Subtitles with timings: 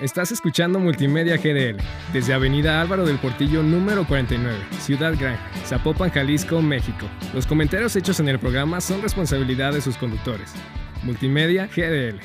[0.00, 1.82] Estás escuchando Multimedia GDL
[2.12, 7.06] desde Avenida Álvaro del Portillo número 49, Ciudad Gran, Zapopan, Jalisco, México.
[7.32, 10.52] Los comentarios hechos en el programa son responsabilidad de sus conductores.
[11.02, 12.20] Multimedia GDL.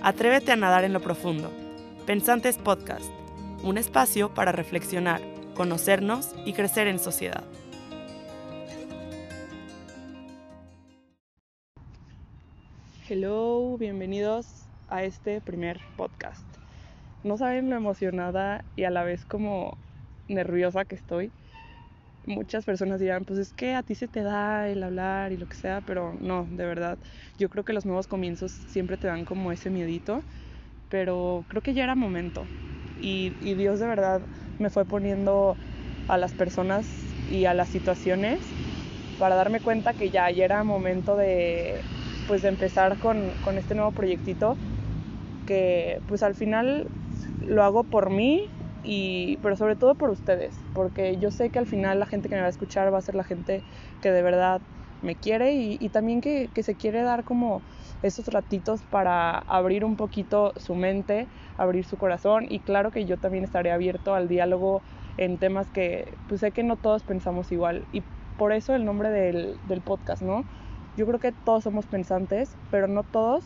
[0.00, 1.52] Atrévete a nadar en lo profundo.
[2.06, 3.04] Pensantes Podcast,
[3.62, 5.20] un espacio para reflexionar,
[5.54, 7.44] conocernos y crecer en sociedad.
[13.08, 16.42] Hello, bienvenidos a este primer podcast.
[17.22, 19.78] No saben lo emocionada y a la vez como
[20.26, 21.30] nerviosa que estoy.
[22.26, 25.46] Muchas personas dirán, pues es que a ti se te da el hablar y lo
[25.46, 26.98] que sea, pero no, de verdad.
[27.38, 30.20] Yo creo que los nuevos comienzos siempre te dan como ese miedito,
[30.88, 32.44] pero creo que ya era momento.
[33.00, 34.20] Y, y Dios de verdad
[34.58, 35.56] me fue poniendo
[36.08, 36.88] a las personas
[37.30, 38.40] y a las situaciones
[39.20, 41.80] para darme cuenta que ya, ya era momento de,
[42.26, 44.56] pues de empezar con, con este nuevo proyectito
[45.46, 46.86] que pues al final
[47.46, 48.48] lo hago por mí
[48.84, 52.34] y pero sobre todo por ustedes porque yo sé que al final la gente que
[52.34, 53.62] me va a escuchar va a ser la gente
[54.02, 54.60] que de verdad
[55.02, 57.60] me quiere y, también que, que, se quiere dar como
[58.02, 61.26] esos ratitos para abrir un poquito su mente,
[61.58, 64.80] abrir su corazón y claro que yo también estaré abierto al diálogo
[65.18, 68.02] en temas que pues sé que no todos pensamos igual y
[68.38, 70.44] por eso el nombre del, del podcast, ¿no?
[70.96, 73.44] Yo creo que todos somos pensantes, pero no todos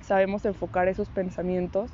[0.00, 1.90] sabemos enfocar esos pensamientos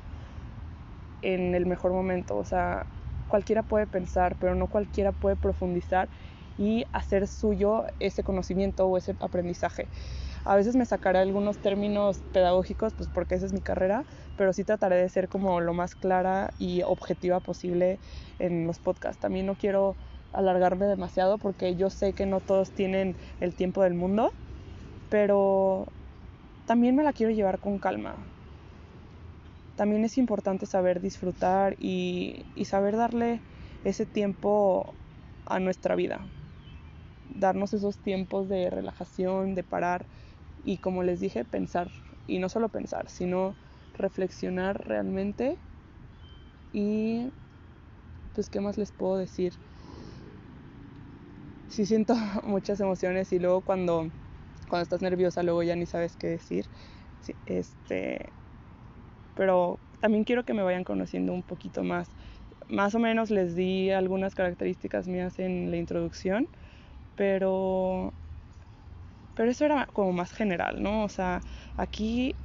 [1.21, 2.37] en el mejor momento.
[2.37, 2.85] O sea,
[3.27, 6.09] cualquiera puede pensar, pero no cualquiera puede profundizar
[6.57, 9.89] y hacer suyo ese conocimiento o ese aprendizaje.
[10.45, 14.05] A veces me sacaré algunos términos pedagógicos, pues porque esa es mi carrera,
[14.37, 17.99] pero sí trataré de ser como lo más clara y objetiva posible
[18.37, 19.19] en los podcasts.
[19.19, 19.97] También no quiero
[20.35, 24.31] alargarme demasiado porque yo sé que no todos tienen el tiempo del mundo,
[25.09, 25.87] pero
[26.65, 28.15] también me la quiero llevar con calma.
[29.75, 33.41] También es importante saber disfrutar y, y saber darle
[33.83, 34.95] ese tiempo
[35.45, 36.19] a nuestra vida.
[37.35, 40.05] Darnos esos tiempos de relajación, de parar
[40.63, 41.91] y como les dije, pensar.
[42.27, 43.55] Y no solo pensar, sino
[43.93, 45.59] reflexionar realmente.
[46.71, 47.31] Y
[48.33, 49.53] pues, ¿qué más les puedo decir?
[51.75, 54.11] Sí siento muchas emociones y luego cuando,
[54.69, 56.69] cuando estás nerviosa luego ya ni sabes qué decir.
[57.45, 58.33] Este,
[59.33, 62.09] pero también quiero que me vayan conociendo un poquito más.
[62.67, 66.47] Más o menos les di algunas características mías en la introducción,
[67.15, 68.13] pero,
[69.33, 71.03] pero eso era como más general, ¿no?
[71.03, 71.41] O sea,
[71.75, 72.37] aquí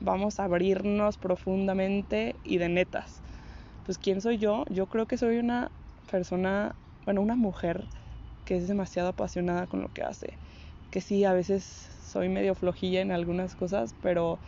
[0.00, 3.22] vamos a abrirnos profundamente y de netas.
[3.84, 4.64] Pues ¿quién soy yo?
[4.70, 5.72] Yo creo que soy una
[6.10, 7.88] persona, bueno, una mujer
[8.44, 10.38] que es demasiado apasionada con lo que hace.
[10.90, 14.40] Que sí, a veces soy medio flojilla en algunas cosas, pero,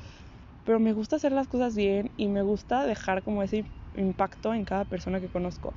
[0.64, 4.64] pero me gusta hacer las cosas bien y me gusta dejar como ese impacto en
[4.64, 5.74] cada persona que conozco.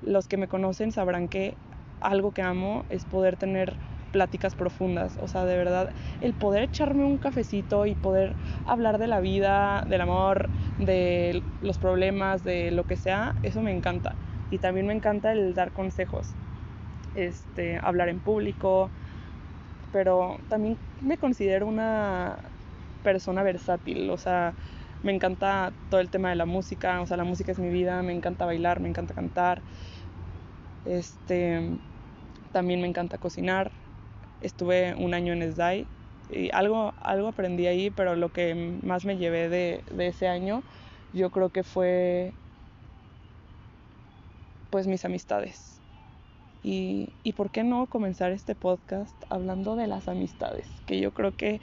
[0.00, 1.58] Los que me conocen sabrán que
[2.00, 3.78] algo que amo es poder tener
[4.10, 9.06] pláticas profundas, o sea, de verdad, el poder echarme un cafecito y poder hablar de
[9.06, 14.16] la vida, del amor, de los problemas, de lo que sea, eso me encanta.
[14.50, 16.36] Y también me encanta el dar consejos
[17.14, 18.90] este, hablar en público,
[19.92, 22.36] pero también me considero una
[23.02, 24.54] persona versátil, o sea,
[25.02, 28.02] me encanta todo el tema de la música, o sea, la música es mi vida,
[28.02, 29.62] me encanta bailar, me encanta cantar,
[30.84, 31.78] este,
[32.52, 33.72] también me encanta cocinar,
[34.40, 35.86] estuve un año en SDAI
[36.30, 40.62] y algo, algo aprendí ahí, pero lo que más me llevé de, de ese año
[41.12, 42.32] yo creo que fue
[44.70, 45.79] pues mis amistades
[46.62, 51.60] y, por qué no comenzar este podcast hablando de las amistades, que yo creo que,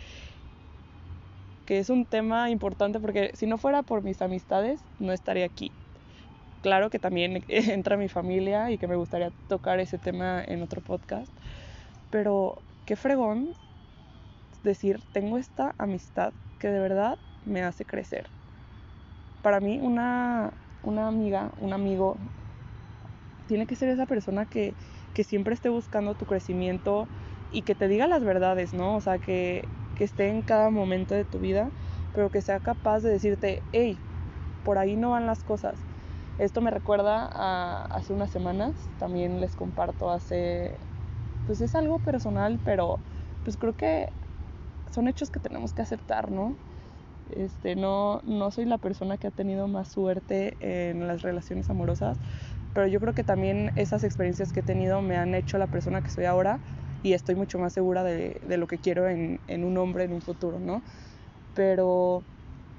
[1.65, 5.71] que es un tema importante porque si no fuera por mis amistades no estaría aquí.
[6.61, 10.81] Claro que también entra mi familia y que me gustaría tocar ese tema en otro
[10.81, 11.31] podcast,
[12.09, 13.53] pero qué fregón
[14.63, 18.29] decir, tengo esta amistad que de verdad me hace crecer.
[19.41, 22.17] Para mí una, una amiga, un amigo,
[23.47, 24.73] tiene que ser esa persona que,
[25.23, 27.07] siempre esté buscando tu crecimiento
[27.51, 28.95] y que te diga las verdades, ¿no?
[28.95, 31.71] O sea, que, que esté en cada momento de tu vida,
[32.13, 33.97] pero que sea capaz de decirte, hey,
[34.63, 35.79] por ahí no van las cosas.
[36.37, 40.77] Esto me recuerda a hace unas semanas, también les comparto hace,
[41.47, 42.99] pues es algo personal, pero
[43.43, 44.09] pues creo que
[44.91, 46.55] son hechos que tenemos que aceptar, ¿no?
[47.29, 52.17] Este, no, no soy la persona que ha tenido más suerte en las relaciones amorosas,
[52.77, 56.03] pero yo creo que también esas experiencias que he tenido me han hecho la persona
[56.03, 56.59] que soy ahora
[57.01, 60.21] y estoy mucho más segura de, lo que quiero en, en, un hombre en un
[60.21, 60.83] futuro, ¿no?
[61.55, 62.21] Pero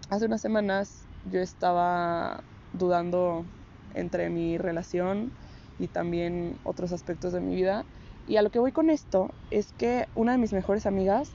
[0.08, 3.44] hace unas semanas yo estaba dudando
[3.92, 5.32] entre mi relación
[5.80, 7.84] y también otros aspectos de mi vida.
[8.28, 11.32] Y a lo que voy con esto es que una de mis mejores amigas,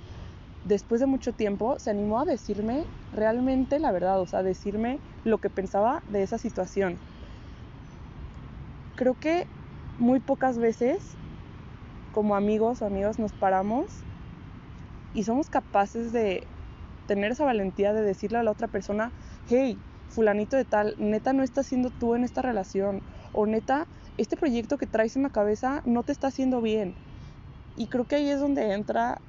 [0.63, 5.39] después de mucho tiempo, se animó a decirme realmente la verdad, o sea, decirme lo
[5.39, 6.97] que pensaba de esa situación.
[8.95, 9.47] Creo que
[9.97, 11.15] muy pocas veces
[12.13, 13.85] como amigos o amigas nos paramos
[15.13, 16.45] y somos capaces de
[17.07, 19.11] tener esa valentía de decirle a la otra persona,
[19.49, 19.77] hey,
[20.09, 23.01] fulanito de tal, neta no estás siendo tú en esta relación,
[23.33, 23.87] o neta,
[24.17, 26.93] este proyecto que traes en la cabeza no te está haciendo bien.
[27.75, 29.19] Y creo que ahí es donde entra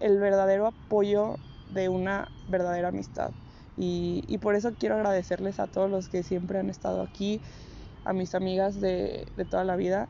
[0.00, 1.36] el verdadero apoyo
[1.74, 3.30] de una verdadera amistad.
[3.76, 7.40] Y, y por eso quiero agradecerles a todos los que siempre han estado aquí,
[8.08, 10.08] a mis amigas de, de toda la vida,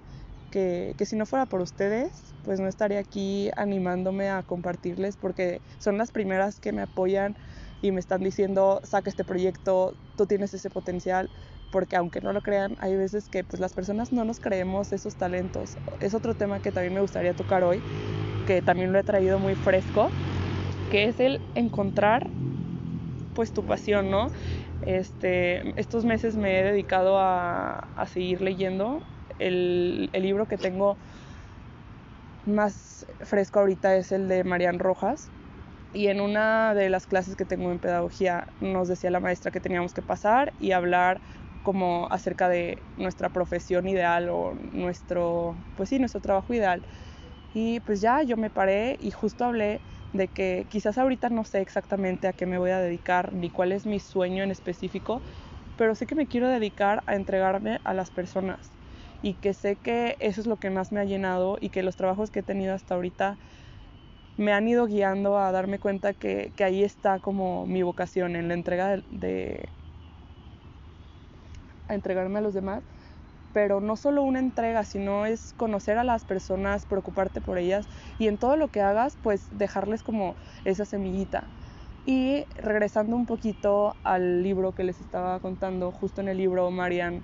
[0.51, 5.61] que, que si no fuera por ustedes, pues no estaría aquí animándome a compartirles porque
[5.79, 7.37] son las primeras que me apoyan
[7.83, 11.29] y me están diciendo, saca este proyecto, tú tienes ese potencial,
[11.71, 15.17] porque aunque no lo crean, hay veces que pues las personas no nos creemos esos
[15.17, 15.77] talentos.
[16.01, 17.81] Es otro tema que también me gustaría tocar hoy,
[18.47, 20.09] que también lo he traído muy fresco,
[20.91, 22.27] que es el encontrar
[23.35, 24.31] pues tu pasión, ¿no?
[24.83, 29.03] Este, estos meses me he dedicado a, seguir leyendo.
[29.39, 30.97] El, el libro que tengo
[32.47, 35.31] más fresco ahorita es el de Marian Rojas,
[35.93, 39.61] y en una de las clases que tengo en pedagogía nos decía la maestra que
[39.61, 41.21] teníamos que pasar y hablar
[41.63, 46.83] como acerca de nuestra profesión ideal o nuestro, pues sí, nuestro trabajo ideal.
[47.55, 49.81] Y pues ya yo me paré y justo hablé
[50.19, 53.73] de que quizás ahorita no sé exactamente a qué me voy a dedicar ni cuál
[53.73, 55.23] es mi sueño en específico,
[55.77, 58.73] pero sé que me quiero dedicar a entregarme a las personas
[59.23, 61.97] y que sé que eso es lo que más me ha llenado y que los
[61.97, 63.39] trabajos que he tenido hasta ahorita
[64.37, 68.49] me han ido guiando a darme cuenta que, que ahí está como mi vocación, en
[68.49, 69.69] la entrega de, de,
[71.89, 72.85] a entregarme a los demás,
[73.53, 78.29] pero no solo una entrega, sino es conocer a las personas, preocuparte por ellas y
[78.29, 81.49] en todo lo que hagas, pues dejarles como esa semillita.
[82.05, 87.23] Y regresando un poquito al libro que les estaba contando, justo en el libro Marian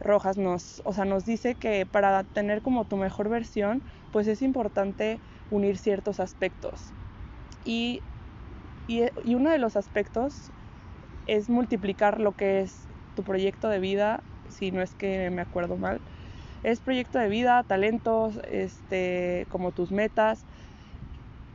[0.00, 4.42] Rojas nos, o sea, nos dice que para tener como tu mejor versión, pues es
[4.42, 5.20] importante
[5.50, 6.92] unir ciertos aspectos.
[7.64, 8.02] Y,
[8.86, 10.52] y, y, uno de los aspectos
[11.26, 15.76] es multiplicar lo que es tu proyecto de vida, si no es que me acuerdo
[15.78, 16.02] mal.
[16.62, 20.46] Es proyecto de vida, talentos, este, como tus metas,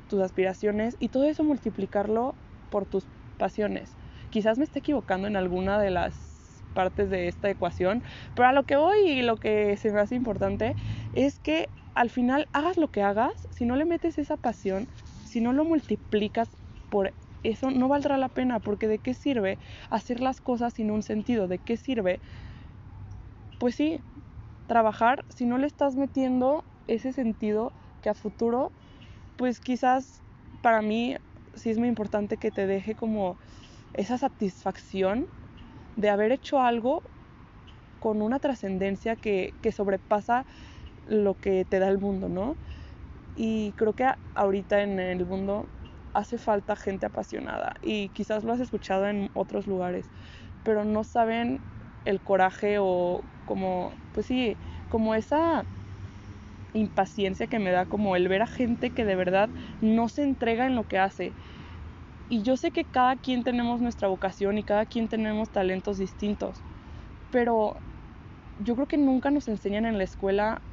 [0.07, 2.38] tus aspiraciones y todo eso multiplicarlo
[2.69, 3.07] por tus
[3.38, 3.97] pasiones.
[4.30, 8.03] Quizás me esté equivocando en alguna de las partes de esta ecuación,
[8.33, 10.75] pero a lo que voy y lo que se me hace importante
[11.12, 14.89] es que al final hagas lo que hagas, si no le metes esa pasión,
[15.24, 16.57] si no lo multiplicas
[16.89, 19.59] por eso, no valdrá la pena, porque ¿de qué sirve
[19.89, 21.47] hacer las cosas sin un sentido?
[21.47, 22.21] ¿De qué sirve?
[23.60, 24.04] Pues sí,
[24.68, 28.74] trabajar si no le estás metiendo ese sentido que a futuro,
[29.38, 30.24] pues quizás
[30.62, 31.18] para mí
[31.54, 33.38] sí es muy importante que te deje como
[33.94, 35.30] esa satisfacción
[35.96, 37.04] de haber hecho algo
[38.00, 40.46] con una trascendencia que, que sobrepasa
[41.06, 42.60] lo que te da el mundo, ¿no?
[43.36, 45.72] Y creo que ahorita en el mundo
[46.14, 50.12] hace falta gente apasionada y quizás lo has escuchado en otros lugares,
[50.63, 51.66] pero no saben
[52.06, 55.68] el coraje o como, pues sí, como esa
[56.74, 59.51] impaciencia que me da como el ver a gente que de verdad
[59.82, 61.36] no se entrega en lo que hace.
[62.29, 66.63] Y yo sé que cada quien tenemos nuestra vocación y cada quien tenemos talentos distintos,
[67.32, 67.84] pero
[68.58, 70.63] yo creo que nunca nos enseñan en la escuela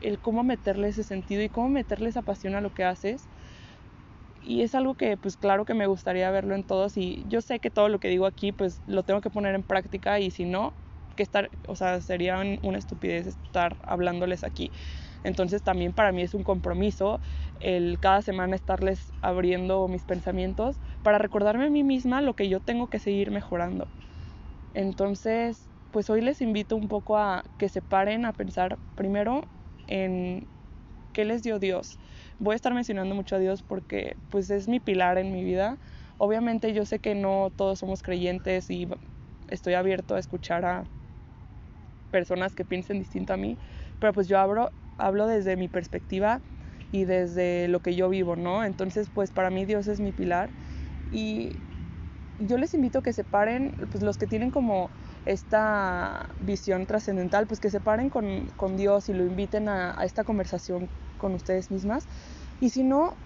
[0.00, 3.28] el cómo meterle ese sentido y cómo meterle esa pasión a lo que haces.
[4.40, 7.60] Y es algo que pues claro que me gustaría verlo en todos y yo sé
[7.60, 10.44] que todo lo que digo aquí pues lo tengo que poner en práctica y si
[10.44, 10.76] no,
[11.18, 14.70] que estar, o sea, sería una estupidez estar hablándoles aquí.
[15.24, 17.20] Entonces también para mí es un compromiso
[17.60, 22.60] el cada semana estarles abriendo mis pensamientos para recordarme a mí misma lo que yo
[22.60, 23.88] tengo que seguir mejorando.
[24.74, 29.42] Entonces, pues hoy les invito un poco a que se paren a pensar primero
[29.88, 30.46] en
[31.12, 31.98] qué les dio Dios.
[32.38, 35.78] Voy a estar mencionando mucho a Dios porque pues es mi pilar en mi vida.
[36.16, 38.86] Obviamente yo sé que no todos somos creyentes y
[39.48, 40.84] estoy abierto a escuchar a
[42.08, 43.58] personas que piensen distinto a mí,
[43.98, 44.70] pero pues yo hablo,
[45.26, 46.40] desde mi perspectiva
[46.90, 48.64] y desde lo que yo vivo, ¿no?
[48.64, 50.50] Entonces pues para mí Dios es mi pilar
[51.10, 51.60] y
[52.38, 54.90] yo les invito a que se paren, pues los que tienen como
[55.24, 60.24] esta visión trascendental, pues que se paren con, con, Dios y lo inviten a, esta
[60.24, 62.06] conversación con ustedes mismas.
[62.60, 63.16] Y si no,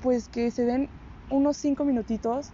[0.00, 0.90] pues que se den
[1.28, 2.52] unos cinco minutitos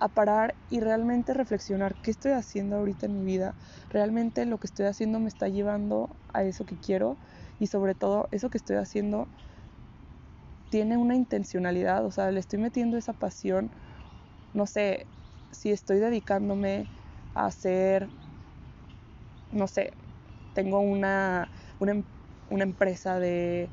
[0.00, 3.56] a parar y realmente reflexionar qué estoy haciendo ahorita en mi vida.
[3.90, 7.18] Realmente lo que estoy haciendo me está llevando a eso que quiero
[7.58, 9.28] y sobre todo eso que estoy haciendo
[10.70, 13.74] tiene una intencionalidad, o sea, le estoy metiendo esa pasión,
[14.52, 15.08] no sé,
[15.52, 16.88] si estoy dedicándome
[17.34, 18.10] a hacer,
[19.50, 19.92] no sé,
[20.52, 22.04] tengo una, una, em,
[22.50, 23.70] una empresa de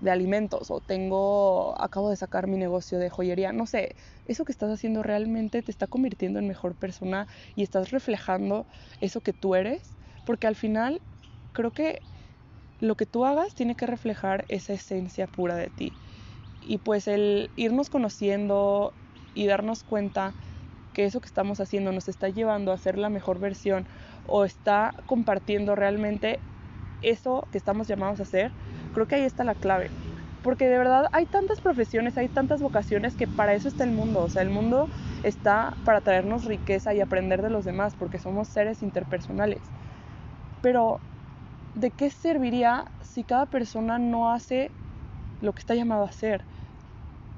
[0.00, 4.52] de alimentos o tengo, acabo de sacar mi negocio de joyería, no sé, eso que
[4.52, 8.66] estás haciendo realmente te está convirtiendo en mejor persona y estás reflejando
[9.00, 11.02] eso que tú eres, porque al final
[11.52, 12.02] creo que
[12.80, 15.92] lo que tú hagas tiene que reflejar esa esencia pura de ti.
[16.60, 18.94] Y pues el irnos conociendo
[19.34, 20.34] y darnos cuenta
[20.92, 23.86] que eso que estamos haciendo nos está llevando a ser la mejor versión
[24.24, 26.40] o está compartiendo realmente
[27.00, 28.52] eso que estamos llamados a hacer,
[28.92, 29.90] Creo que ahí está la clave.
[30.42, 34.20] Porque de verdad hay tantas profesiones, hay tantas vocaciones que para eso está el mundo.
[34.20, 34.88] O sea, el mundo
[35.22, 39.60] está para traernos riqueza y aprender de los demás, porque somos seres interpersonales.
[40.62, 40.98] Pero,
[41.74, 44.70] ¿de qué serviría si cada persona no hace
[45.40, 46.44] lo que está llamado a hacer?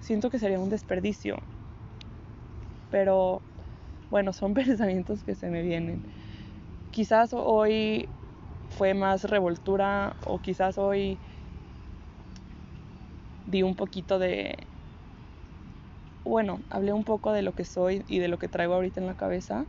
[0.00, 1.37] Siento que sería un desperdicio.
[2.90, 3.40] Pero,
[4.11, 6.02] bueno, son pensamientos que se me vienen.
[6.92, 8.09] Quizás hoy
[8.69, 11.19] fue más revoltura o quizás hoy
[13.50, 14.57] di un poquito de,
[16.25, 19.07] bueno, hablé un poco de lo que soy y de lo que traigo ahorita en
[19.07, 19.66] la cabeza.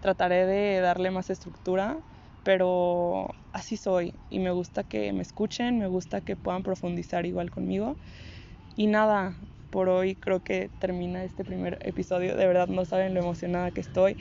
[0.00, 2.02] Trataré de darle más estructura,
[2.42, 7.50] pero así soy y me gusta que me escuchen, me gusta que puedan profundizar igual
[7.50, 7.98] conmigo.
[8.76, 9.38] Y nada,
[9.70, 12.36] por hoy creo que termina este primer episodio.
[12.36, 14.18] De verdad no saben lo emocionada que estoy.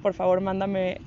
[0.00, 1.02] Por favor, mándame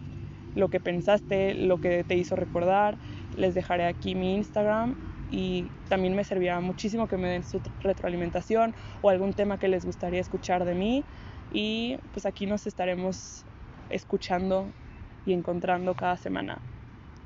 [0.53, 2.99] lo que pensaste, lo que te hizo recordar.
[3.31, 4.95] Les dejaré aquí mi Instagram
[5.33, 9.83] y también me servirá muchísimo que me den su retroalimentación o algún tema que les
[9.83, 11.03] gustaría escuchar de mí
[11.51, 13.43] y pues aquí nos estaremos
[13.89, 14.67] escuchando
[15.25, 16.59] y encontrando cada semana.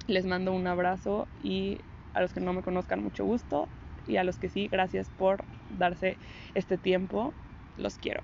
[0.07, 1.79] Les mando un abrazo y
[2.13, 3.67] a los que no me conozcan mucho gusto
[4.07, 5.43] y a los que sí, gracias por
[5.77, 6.15] darse
[6.55, 7.33] este tiempo.
[7.77, 8.21] Los quiero.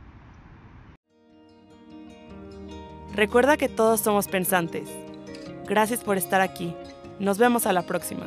[3.14, 4.90] Recuerda que todos somos pensantes.
[5.68, 6.74] Gracias por estar aquí.
[7.20, 8.26] Nos vemos a la próxima.